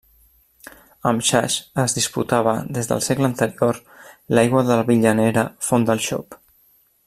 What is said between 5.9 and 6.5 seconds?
del Xop.